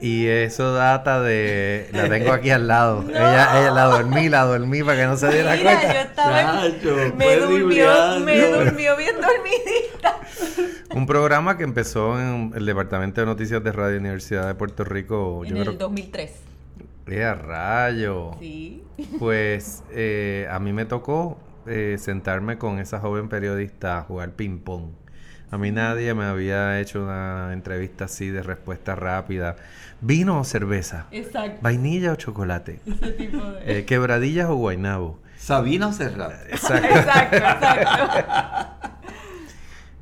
[0.00, 1.88] Y eso data de...
[1.92, 3.04] La tengo aquí al lado.
[3.08, 5.92] Ella, ella la dormí, la dormí para que no se diera Mira, cuenta.
[5.92, 6.62] Yo estaba
[7.16, 10.20] me, durmió, me durmió bien dormidita.
[10.94, 15.44] Un programa que empezó en el Departamento de Noticias de Radio Universidad de Puerto Rico.
[15.44, 16.47] En el 2003.
[17.10, 18.32] ¡Eh, rayo!
[18.38, 18.84] Sí.
[19.18, 24.90] Pues eh, a mí me tocó eh, sentarme con esa joven periodista a jugar ping-pong.
[25.50, 29.56] A mí nadie me había hecho una entrevista así de respuesta rápida.
[30.00, 31.06] ¿Vino o cerveza?
[31.10, 31.60] Exacto.
[31.62, 32.80] ¿Vainilla o chocolate?
[32.86, 33.84] Ese tipo de...
[33.86, 35.20] ¿Quebradillas o guainabo?
[35.38, 36.32] Sabina o Serrat.
[36.50, 37.36] Exacto, exacto.
[37.36, 38.77] exacto.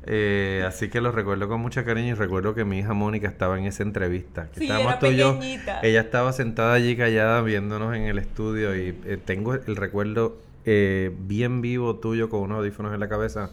[0.09, 3.59] Eh, así que lo recuerdo con mucha cariño y recuerdo que mi hija Mónica estaba
[3.59, 4.49] en esa entrevista.
[4.53, 5.37] Que estábamos tú y yo.
[5.83, 11.13] Ella estaba sentada allí callada viéndonos en el estudio y eh, tengo el recuerdo eh,
[11.19, 13.51] bien vivo tuyo con unos audífonos en la cabeza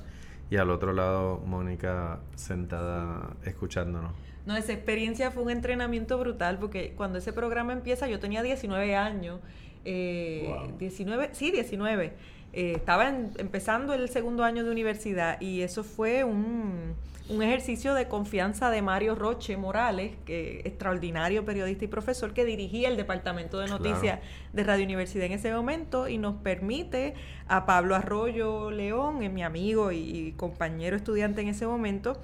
[0.48, 4.12] y al otro lado Mónica sentada escuchándonos.
[4.46, 8.94] No, esa experiencia fue un entrenamiento brutal porque cuando ese programa empieza yo tenía 19
[8.94, 9.40] años.
[9.84, 12.12] 19, sí, 19
[12.56, 16.94] eh, estaba empezando el segundo año de universidad y eso fue un,
[17.28, 22.96] ejercicio de confianza de Mario Roche Morales, que extraordinario periodista y profesor que dirigía el
[22.96, 24.20] departamento de noticias
[24.52, 27.14] de Radio Universidad en ese momento y nos permite
[27.48, 32.20] a Pablo Arroyo León, mi amigo y, compañero estudiante en ese momento,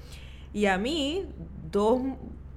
[0.52, 1.26] y a mí,
[1.72, 2.02] dos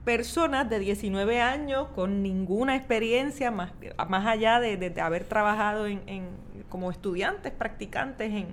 [0.05, 3.71] personas de 19 años con ninguna experiencia más,
[4.09, 6.42] más allá de, haber trabajado en
[6.73, 8.47] como estudiantes, practicantes en,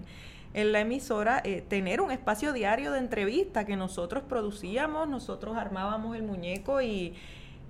[0.53, 6.15] en la emisora, eh, tener un espacio diario de entrevista que nosotros producíamos, nosotros armábamos
[6.15, 7.15] el muñeco y,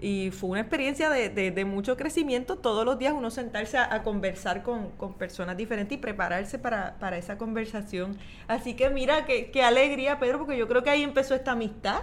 [0.00, 2.56] y fue una experiencia de, de, mucho crecimiento.
[2.56, 7.16] Todos los días uno sentarse a, conversar con, con, personas diferentes y prepararse para, para
[7.16, 8.18] esa conversación.
[8.48, 12.00] Así que mira, qué, qué alegría, Pedro, porque yo creo que ahí empezó esta amistad.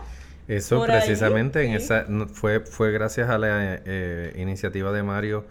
[0.48, 5.44] Eso precisamente en esa fue fue gracias a la eh, iniciativa de Mario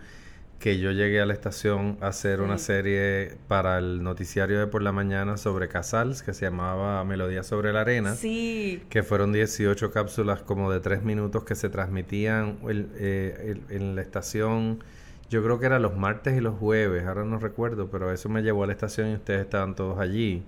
[0.58, 4.82] que yo llegué a la estación a hacer una serie para el noticiario de por
[4.82, 8.14] la mañana sobre Casals, que se llamaba Melodía sobre la Arena.
[8.14, 8.82] Sí.
[8.88, 14.82] Que fueron 18 cápsulas como de 3 minutos que se transmitían eh, en la estación.
[15.28, 18.42] Yo creo que era los martes y los jueves, ahora no recuerdo, pero eso me
[18.42, 20.42] llevó a la estación y ustedes estaban todos allí.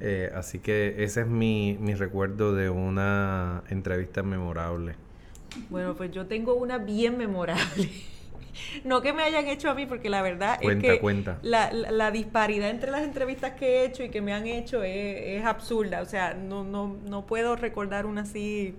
[0.00, 4.94] Eh, así que ese es mi, mi recuerdo de una entrevista memorable.
[5.70, 7.90] Bueno, pues yo tengo una bien memorable.
[8.84, 12.70] no que me hayan hecho a mí, porque la verdad es que La, la, disparidad
[12.70, 16.02] entre las entrevistas que he hecho y que me han hecho es, absurda.
[16.02, 18.74] O sea, no, no, no puedo recordar una así.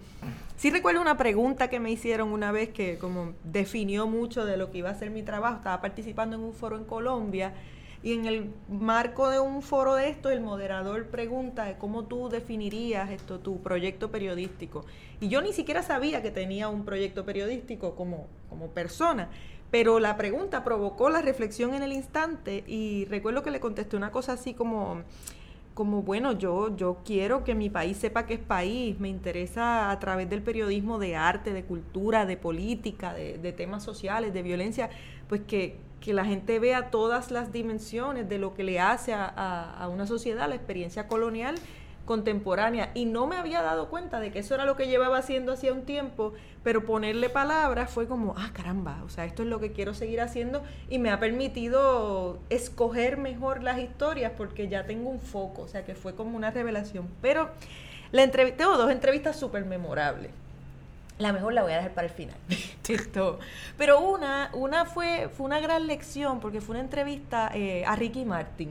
[0.56, 4.72] Sí recuerdo una pregunta que me hicieron una vez que como definió mucho de lo
[4.72, 5.58] que iba a ser mi trabajo.
[5.58, 7.54] Estaba participando en un foro en Colombia
[8.04, 13.10] y en el marco de un foro de esto, el moderador pregunta cómo tú definirías
[13.10, 14.86] esto, tu proyecto periodístico.
[15.20, 19.30] Y yo ni siquiera sabía que tenía un proyecto periodístico como, como persona.
[19.72, 24.12] Pero la pregunta provocó la reflexión en el instante y recuerdo que le contesté una
[24.12, 25.02] cosa así como,
[25.74, 30.00] como bueno, yo, yo quiero que mi país sepa que es país, me interesa a
[30.00, 34.90] través del periodismo de arte, de cultura, de política, de, de temas sociales, de violencia,
[35.28, 39.26] pues que, que, la gente vea todas las dimensiones de lo que le hace a,
[39.26, 41.56] a, una sociedad la experiencia colonial
[42.06, 45.52] contemporánea y no me había dado cuenta de que eso era lo que llevaba haciendo
[45.52, 46.34] hacía un tiempo,
[46.64, 50.22] pero ponerle palabras fue como, ah, caramba, o sea, esto es lo que quiero seguir
[50.22, 55.68] haciendo y me ha permitido escoger mejor las historias porque ya tengo un foco, o
[55.68, 57.08] sea, que fue como una revelación.
[57.22, 57.50] Pero
[58.12, 60.32] la entrevista, tengo dos entrevistas súper memorables.
[61.20, 62.36] La mejor la voy a dejar para el final.
[62.88, 63.40] Esto.
[63.78, 68.24] Pero una, una fue, fue una gran lección porque fue una entrevista eh, a Ricky
[68.26, 68.70] Martin.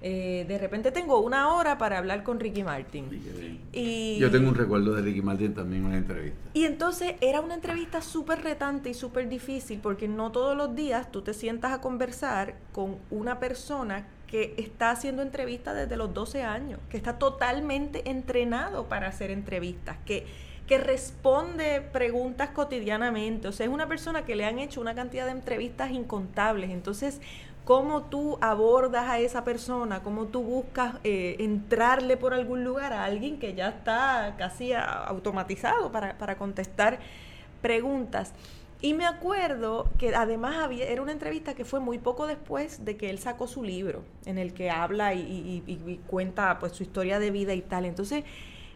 [0.00, 3.08] Eh, de repente tengo una hora para hablar con Ricky Martin.
[3.72, 6.38] Y, Yo tengo un recuerdo de Ricky Martin también en una entrevista.
[6.54, 11.10] Y entonces era una entrevista súper retante y súper difícil porque no todos los días
[11.10, 16.42] tú te sientas a conversar con una persona que está haciendo entrevistas desde los 12
[16.42, 20.26] años, que está totalmente entrenado para hacer entrevistas, que,
[20.68, 23.48] que responde preguntas cotidianamente.
[23.48, 26.70] O sea, es una persona que le han hecho una cantidad de entrevistas incontables.
[26.70, 27.20] Entonces,
[27.64, 33.04] cómo tú abordas a esa persona, cómo tú buscas eh, entrarle por algún lugar a
[33.04, 36.98] alguien que ya está casi automatizado para, para contestar
[37.62, 38.34] preguntas.
[38.80, 42.96] Y me acuerdo que además había, era una entrevista que fue muy poco después de
[42.96, 47.18] que él sacó su libro, en el que habla y, y, cuenta pues su historia
[47.18, 47.86] de vida y tal.
[47.86, 48.22] Entonces,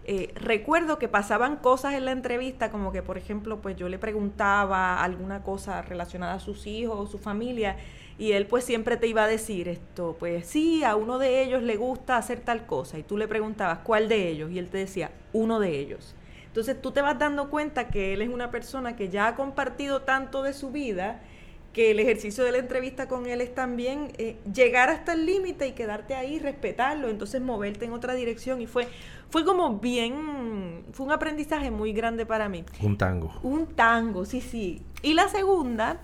[0.04, 3.98] eh, recuerdo que pasaban cosas en la entrevista, como que por ejemplo, pues yo le
[3.98, 7.76] preguntaba alguna cosa relacionada a sus hijos o su familia,
[8.18, 11.62] y él pues siempre te iba a decir esto, pues sí, a uno de ellos
[11.62, 14.78] le gusta hacer tal cosa y tú le preguntabas cuál de ellos y él te
[14.78, 16.14] decía uno de ellos.
[16.46, 20.02] Entonces tú te vas dando cuenta que él es una persona que ya ha compartido
[20.02, 21.22] tanto de su vida
[21.72, 25.66] que el ejercicio de la entrevista con él es también eh, llegar hasta el límite
[25.66, 28.88] y quedarte ahí, respetarlo, entonces moverte en otra dirección y fue
[29.30, 32.64] fue como bien, fue un aprendizaje muy grande para mí.
[32.82, 33.32] Un tango.
[33.42, 34.82] Un tango, sí, sí.
[35.02, 36.00] Y la segunda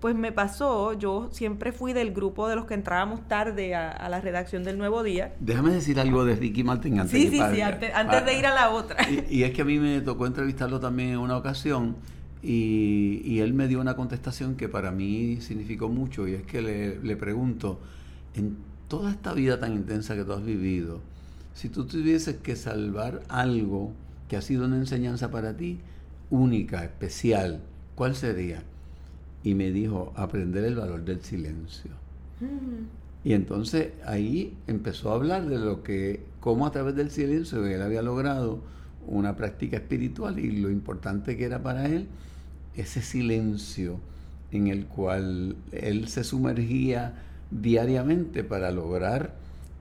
[0.00, 4.20] pues me pasó, yo siempre fui del grupo de los que entrábamos tarde a, la
[4.20, 5.34] redacción del Nuevo Día.
[5.40, 8.70] Déjame decir algo de Ricky Martin antes Sí, sí, sí, antes, de ir a la
[8.70, 8.96] otra.
[9.28, 11.96] Y, es que a mí me tocó entrevistarlo también en una ocasión
[12.42, 16.62] y, y, él me dio una contestación que para mí significó mucho y es que
[16.62, 17.78] le, le pregunto,
[18.34, 18.56] en
[18.88, 21.00] toda esta vida tan intensa que tú has vivido,
[21.54, 23.92] si tú tuvieses que salvar algo
[24.28, 25.80] que ha sido una enseñanza para ti,
[26.30, 27.60] única, especial,
[27.94, 28.62] ¿cuál sería?
[29.42, 31.90] y me dijo, aprender el valor del silencio.
[33.24, 37.82] Y entonces ahí empezó a hablar de lo que, cómo a través del silencio él
[37.82, 38.60] había logrado
[39.06, 42.06] una práctica espiritual y lo importante que era para él
[42.76, 43.98] ese silencio
[44.52, 49.34] en el cual él se sumergía diariamente para lograr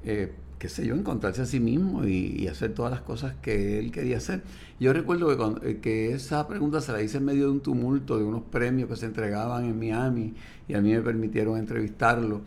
[0.03, 3.91] eh, qué sé yo, encontrarse a sí mismo y, hacer todas las cosas que él
[3.91, 4.43] quería hacer.
[4.79, 8.17] Yo recuerdo que, eh, que, esa pregunta se la hice en medio de un tumulto,
[8.17, 10.33] de unos premios que se entregaban en Miami
[10.67, 12.41] y a mí me permitieron entrevistarlo.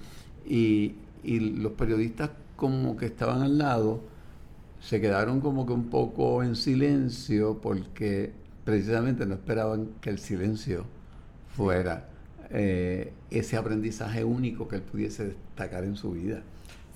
[0.46, 4.00] Y, y los periodistas como que estaban al lado
[4.80, 8.32] se quedaron como que un poco en silencio porque
[8.64, 10.84] precisamente no esperaban que el silencio
[11.48, 12.08] fuera
[12.50, 16.42] eh, ese aprendizaje único que él pudiese destacar en su vida.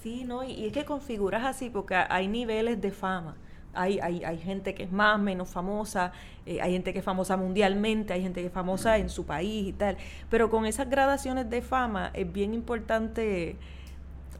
[0.02, 0.44] Sí, ¿no?
[0.44, 3.36] Y, es que configuras así porque hay niveles de fama.
[3.72, 6.12] Hay, hay, hay, gente que es más, menos famosa,
[6.46, 9.68] eh, hay gente que es famosa mundialmente, hay gente que es famosa en su país
[9.68, 9.98] y tal.
[10.30, 13.56] Pero con esas gradaciones de fama es bien importante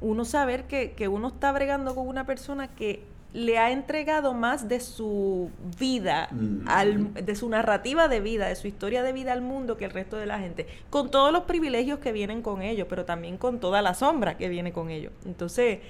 [0.01, 4.69] uno saber que, que uno está bregando con una persona que le ha entregado más
[4.69, 6.29] de su vida,
[6.67, 9.91] al, de su narrativa de vida, de su historia de vida al mundo que el
[9.91, 13.61] resto de la gente, con todos los privilegios que vienen con ello, pero también con
[13.61, 15.11] toda la sombra que viene con ello.
[15.27, 15.81] Entonces,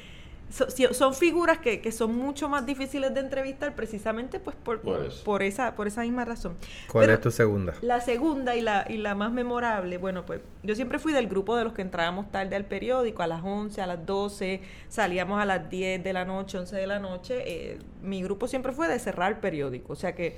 [0.51, 4.81] son figuras que, que, son mucho más difíciles de entrevistar precisamente pues por,
[5.25, 6.57] por, esa, por esa misma razón.
[6.91, 7.75] ¿Cuál es tu segunda?
[7.83, 11.57] La segunda y la, y la más memorable, bueno, pues yo siempre fui del grupo
[11.57, 15.45] de los que entrábamos tarde al periódico, a las 11, a las 12, salíamos a
[15.45, 17.43] las 10 de la noche, 11 de la noche.
[17.47, 20.37] Eh, mi grupo siempre fue de cerrar el periódico, o sea que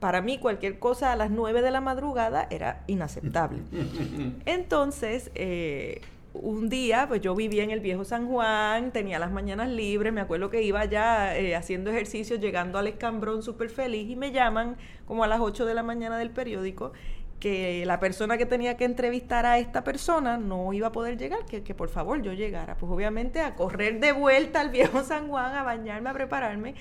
[0.00, 3.62] para mí cualquier cosa a las 9 de la madrugada era inaceptable.
[4.44, 6.02] Entonces, eh,
[6.34, 10.20] un día, pues yo vivía en el viejo San Juan, tenía las mañanas libres, me
[10.20, 14.76] acuerdo que iba ya eh, haciendo ejercicio, llegando al escambrón súper feliz y me llaman
[15.06, 16.92] como a las 8 de la mañana del periódico
[17.38, 21.44] que la persona que tenía que entrevistar a esta persona no iba a poder llegar,
[21.46, 22.76] que, que por favor yo llegara.
[22.78, 26.74] Pues obviamente a correr de vuelta al viejo San Juan, a bañarme, a prepararme.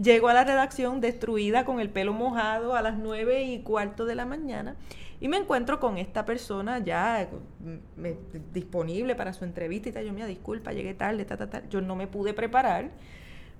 [0.00, 4.14] Llego a la redacción destruida con el pelo mojado a las nueve y cuarto de
[4.14, 4.76] la mañana
[5.20, 7.28] y me encuentro con esta persona ya
[7.60, 10.06] mm, disponible para su entrevista y tal.
[10.06, 11.68] Yo, me disculpa, llegué tarde, ta, ta, ta.
[11.68, 12.90] Yo no me pude preparar.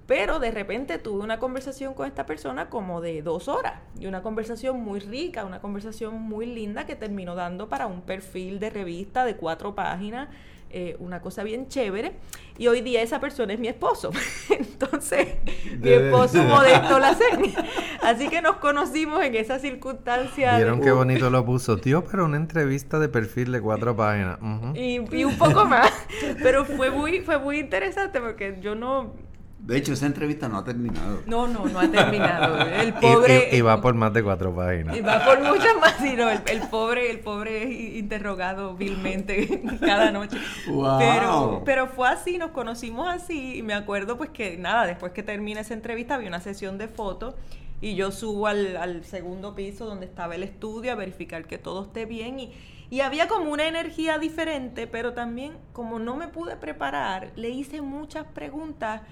[0.06, 3.82] Pero de repente tuve una conversación con esta persona como de dos horas.
[3.98, 8.58] Y una conversación muy rica, una conversación muy linda que terminó dando para un perfil
[8.58, 10.28] de revista de cuatro páginas
[10.70, 12.12] eh, una cosa bien chévere.
[12.58, 14.10] Y hoy día esa persona es mi esposo.
[14.50, 15.36] Entonces,
[15.78, 17.54] mi esposo Modesto Lacen.
[18.02, 20.56] Así que nos conocimos en esa circunstancia.
[20.56, 24.38] Vieron qué bonito lo puso, tío, pero una entrevista de perfil de cuatro páginas.
[24.74, 25.92] y, y, un poco más.
[26.42, 29.27] Pero fue muy, fue muy interesante porque yo no
[29.68, 31.20] de hecho, esa entrevista no ha terminado.
[31.26, 32.58] No, no, no ha terminado.
[32.80, 33.50] El pobre...
[33.54, 34.96] Y, va por más de cuatro páginas.
[34.96, 36.02] Y va por muchas más.
[36.02, 40.38] Y no, el, pobre, el pobre es interrogado vilmente cada noche.
[40.64, 43.56] Pero, pero fue así, nos conocimos así.
[43.58, 46.88] Y me acuerdo pues que nada, después que termina esa entrevista había una sesión de
[46.88, 47.34] fotos.
[47.82, 51.82] Y yo subo al, al segundo piso donde estaba el estudio a verificar que todo
[51.84, 52.40] esté bien.
[52.40, 52.54] Y,
[52.88, 57.82] y había como una energía diferente, pero también como no me pude preparar, le hice
[57.82, 59.02] muchas preguntas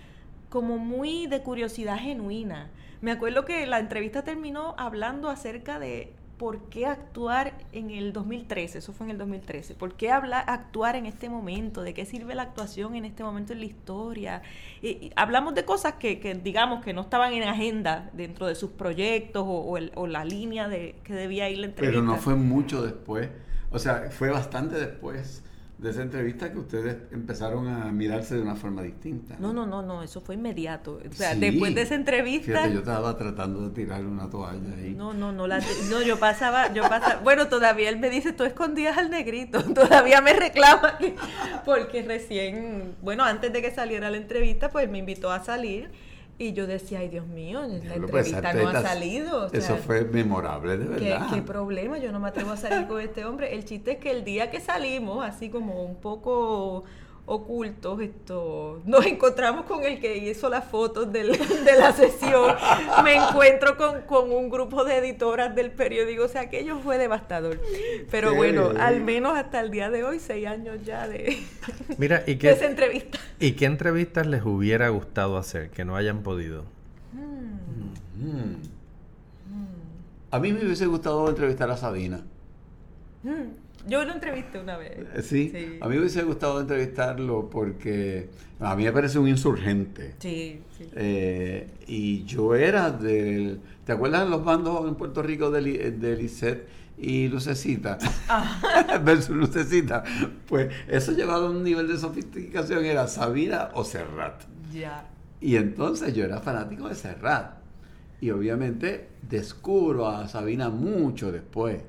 [0.56, 2.70] como muy de curiosidad genuina.
[3.02, 8.78] Me acuerdo que la entrevista terminó hablando acerca de por qué actuar en el 2013,
[8.78, 12.34] eso fue en el 2013, por qué hablar, actuar en este momento, de qué sirve
[12.34, 14.40] la actuación en este momento en la historia.
[14.80, 19.44] Y, hablamos de cosas que, digamos que no estaban en agenda dentro de sus proyectos
[19.46, 22.00] o, o la línea de que debía ir la entrevista.
[22.00, 23.28] Pero no fue mucho después,
[23.70, 25.42] o sea, fue bastante después
[25.78, 29.36] de esa entrevista que ustedes empezaron a mirarse de una forma distinta.
[29.38, 30.98] No, no, no, no, eso fue inmediato.
[31.06, 32.52] O sea, después de esa entrevista.
[32.52, 34.94] Fíjate, yo estaba tratando de tirar una toalla ahí.
[34.96, 35.60] No, no, no, la,
[35.90, 40.22] no, yo pasaba, yo pasaba, bueno, todavía él me dice, tú escondías al negrito, todavía
[40.22, 40.98] me reclama
[41.64, 45.90] porque recién, bueno, antes de que saliera la entrevista, pues me invitó a salir
[46.38, 49.52] y yo decía, ay Dios mío, la pues, entrevista no ha salido.
[49.52, 51.28] eso fue memorable, de verdad.
[51.30, 51.98] ¿qué, ¿qué, problema?
[51.98, 53.54] Yo no me atrevo a salir con este hombre.
[53.54, 56.84] El chiste es que el día que salimos, así como un poco
[57.28, 62.54] ocultos, esto, nos encontramos con el que hizo las fotos de la sesión,
[63.02, 67.60] me encuentro con, un grupo de editoras del periódico, o sea, aquello fue devastador.
[68.12, 71.36] Pero bueno, al menos hasta el día de hoy, seis años ya de,
[71.98, 73.18] Mira, ¿y qué, esa entrevista.
[73.40, 76.64] ¿Y qué entrevistas les hubiera gustado hacer que no hayan podido?
[77.12, 78.24] Hmm.
[78.24, 78.56] Hmm.
[80.30, 82.20] A mí me hubiese gustado entrevistar a Sabina.
[83.86, 84.98] Yo lo entrevisté una vez.
[85.14, 85.78] Eh, ¿Sí?
[85.80, 90.14] a mí me hubiese gustado entrevistarlo porque a mí me parece un insurgente.
[90.18, 90.88] Sí, sí.
[90.94, 93.60] Eh, y yo era del...
[93.84, 96.68] ¿Te acuerdas de los bandos en Puerto Rico de, de Lisette
[96.98, 97.98] y Lucecita?
[98.28, 99.00] Ah.
[99.04, 100.02] Versus Lucecita.
[100.48, 104.42] Pues eso llevaba a un nivel de sofisticación, era Sabina o Serrat.
[104.72, 105.06] Ya.
[105.40, 107.58] Y entonces yo era fanático de Serrat.
[108.20, 111.82] Y obviamente descubro a Sabina mucho después.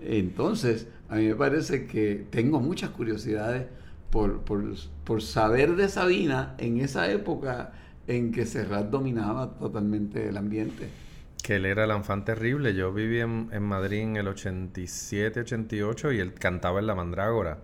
[0.00, 3.66] Entonces, a mí me parece que tengo muchas curiosidades
[4.10, 7.72] por, por, saber de Sabina en esa época
[8.06, 10.88] en que Serrat dominaba totalmente el ambiente.
[11.42, 12.74] Que él era el enfant terrible.
[12.74, 17.58] Yo viví en, Madrid en el 87, 88 y él cantaba en La Mandrágora,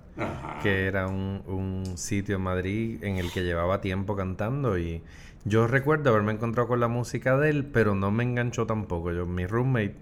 [0.62, 5.02] que era un, un sitio en Madrid en el que llevaba tiempo cantando y
[5.44, 9.10] yo recuerdo haberme encontrado con la música de él, pero no me enganchó tampoco.
[9.10, 9.96] Yo, mi roommate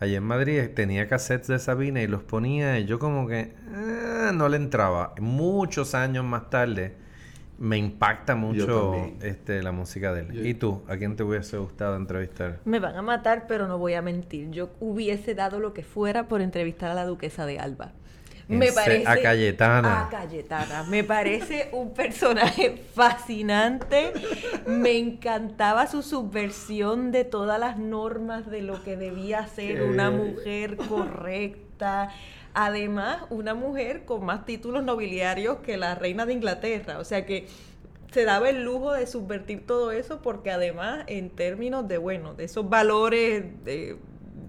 [0.00, 4.30] allí en Madrid tenía cassettes de Sabina y los ponía y yo como que eh,
[4.34, 5.14] no le entraba.
[5.20, 6.96] Muchos años más tarde
[7.58, 10.46] me impacta mucho este la música de él.
[10.46, 10.82] ¿Y tú?
[10.88, 12.58] ¿A quién te hubiese gustado entrevistar?
[12.64, 14.50] Me van a matar, pero no voy a mentir.
[14.50, 17.92] Yo hubiese dado lo que fuera por entrevistar a la duquesa de Alba.
[18.50, 20.06] Me parece, a Cayetana.
[20.06, 20.82] A Cayetana.
[20.84, 24.12] Me parece un personaje fascinante.
[24.66, 30.76] Me encantaba su subversión de todas las normas de lo que debía ser una mujer
[30.76, 32.10] correcta.
[32.52, 36.98] Además, una mujer con más títulos nobiliarios que la reina de Inglaterra.
[36.98, 37.46] O sea que
[38.10, 42.44] se daba el lujo de subvertir todo eso porque además en términos de, bueno, de
[42.44, 43.96] esos valores de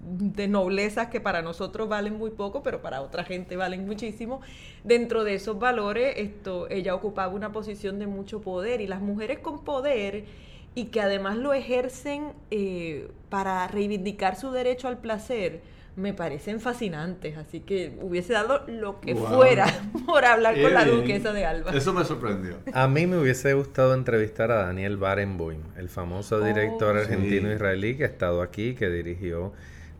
[0.02, 4.40] de noblezas que para nosotros valen muy poco, pero para otra gente valen muchísimo.
[4.82, 9.38] Dentro de esos valores, esto, ella ocupaba una posición de mucho poder y las mujeres
[9.38, 10.24] con poder
[10.74, 15.60] y que además lo ejercen eh, para reivindicar su derecho al placer,
[15.94, 19.66] me parecen fascinantes, así que hubiese dado lo que fuera
[20.06, 21.72] por hablar con la duquesa de Alba.
[21.72, 22.56] Eso me sorprendió.
[22.72, 28.04] A mí me hubiese gustado entrevistar a Daniel Barenboim, el famoso director oh, argentino-israelí que
[28.04, 29.52] ha estado aquí, que dirigió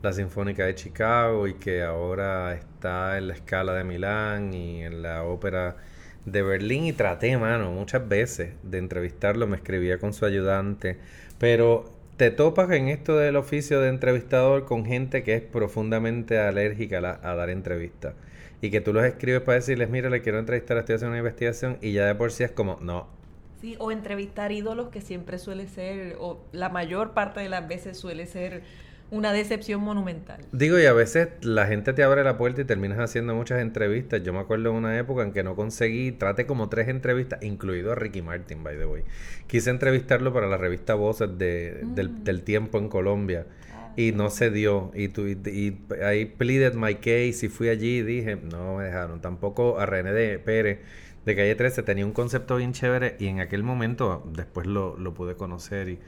[0.03, 5.03] la Sinfónica de Chicago y que ahora está en la Escala de Milán y en
[5.03, 5.77] la Ópera
[6.25, 6.85] de Berlín.
[6.85, 10.99] Y traté, mano, muchas veces de entrevistarlo, me escribía con su ayudante,
[11.39, 11.85] pero
[12.17, 17.35] te topas en esto del oficio de entrevistador con gente que es profundamente alérgica a,
[17.35, 18.15] dar entrevistas
[18.61, 21.79] y que tú los escribes para decirles, mira, le quiero entrevistar, estoy haciendo una investigación
[21.81, 23.07] y ya de por sí es como, no,
[23.61, 27.97] Sí, o entrevistar ídolos que siempre suele ser, o la mayor parte de las veces
[27.97, 28.65] suele ser
[29.13, 30.41] una decepción monumental.
[30.53, 34.23] Digo, y a veces la gente te abre la puerta y terminas haciendo muchas entrevistas.
[34.25, 37.93] Yo me acuerdo de una época en que no conseguí, traté como tres entrevistas, incluido
[37.93, 39.03] a Ricky Martin, by the way.
[39.47, 42.25] Quise entrevistarlo para la revista Voces de, del, Mm.
[42.25, 43.47] del tiempo en Colombia.
[43.73, 43.93] Ah.
[43.97, 44.91] Y no se dio.
[44.95, 48.85] Y, tu, y, y ahí pleaded my case y fui allí y dije, no me
[48.85, 49.21] dejaron.
[49.21, 50.79] Tampoco a René de Pérez
[51.27, 55.15] de Calle 13 tenía un concepto bien chévere y en aquel momento después lo, lo
[55.15, 55.99] pude conocer y,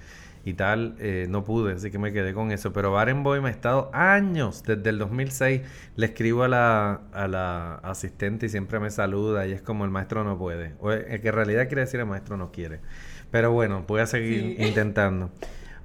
[0.45, 2.73] y tal, eh, no pude, así que me quedé con eso.
[2.73, 5.63] Pero Barenboim me ha estado años, desde el 2006,
[5.97, 9.91] le escribo a la, a la asistente y siempre me saluda y es como el
[9.91, 10.75] maestro no puede.
[10.81, 12.81] O eh, que en realidad quiere decir el maestro no quiere.
[13.31, 14.57] Pero bueno, voy a seguir Sí.
[14.59, 15.31] intentando.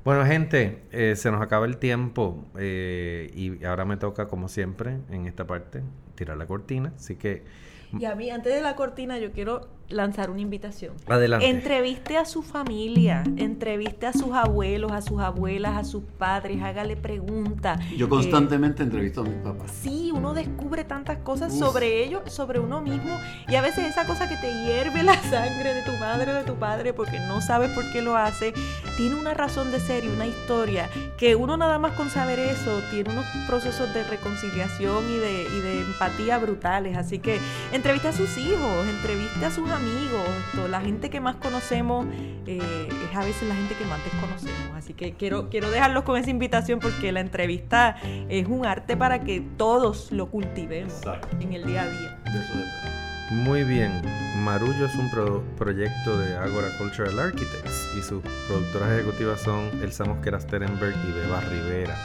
[0.03, 4.97] Bueno, gente, eh, se nos acaba el tiempo eh, y ahora me toca, como siempre,
[5.10, 5.84] en esta parte,
[6.16, 6.93] tirar la cortina.
[6.95, 7.43] Así que,
[7.91, 10.93] Y a mí, antes de la cortina, yo quiero lanzar una invitación.
[11.07, 11.47] adelante.
[11.49, 16.95] Entreviste a su familia, entreviste a sus abuelos, a sus abuelas, a sus padres, hágale
[16.95, 17.79] preguntas.
[17.97, 19.71] Yo Eh, constantemente entrevisto a mis papás.
[19.81, 21.59] Sí, uno descubre tantas cosas Uf.
[21.59, 23.17] sobre ellos, sobre uno mismo,
[23.47, 26.43] y a veces esa cosa que te hierve la sangre de tu madre o de
[26.43, 28.53] tu padre porque no sabes por qué lo hace,
[28.97, 30.87] tiene una razón de ser y una historia
[31.17, 35.61] que uno nada más con saber eso tiene unos procesos de reconciliación y de, y
[35.61, 36.95] de empatía brutales.
[36.97, 37.39] Así que
[37.71, 42.05] entreviste a sus hijos, entreviste a sus amigos, esto, la gente que más conocemos
[42.47, 44.75] eh, es a veces la gente que más desconocemos.
[44.75, 47.95] Así que quiero, quiero dejarlos con esa invitación porque la entrevista
[48.30, 51.27] es un arte para que todos lo cultivemos Exacto.
[51.39, 52.17] en el día a día.
[52.25, 52.99] De eso depende.
[53.32, 54.01] Muy bien.
[54.38, 60.03] Marullo es un pro- proyecto de Agora Cultural Architects y sus productoras ejecutivas son Elsa
[60.05, 61.95] Mosquera Sterenberg y Beba Rivera.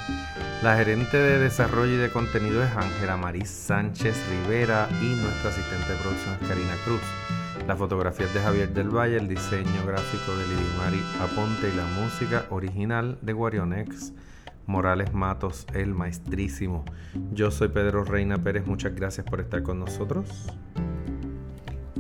[0.63, 5.93] La gerente de desarrollo y de contenido es Ángela Maris Sánchez Rivera y nuestra asistente
[5.93, 7.01] de producción es Karina Cruz.
[7.67, 11.87] La fotografía es de Javier del Valle, el diseño gráfico de Lidimari Aponte y la
[11.87, 14.13] música original de Guarionex.
[14.67, 16.85] Morales Matos, el maestrísimo.
[17.33, 20.29] Yo soy Pedro Reina Pérez, muchas gracias por estar con nosotros.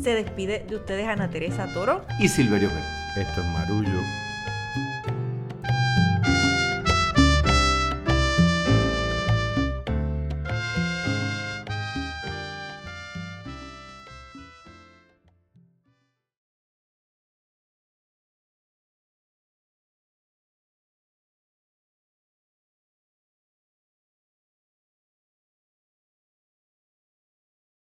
[0.00, 2.04] Se despide de ustedes Ana Teresa Toro.
[2.20, 2.84] Y Silverio Pérez.
[3.16, 4.00] Esto es Marullo.